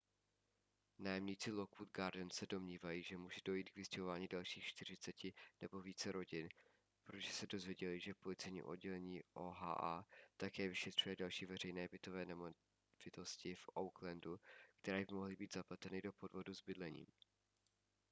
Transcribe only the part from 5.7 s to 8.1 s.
více rodin protože se dozvěděli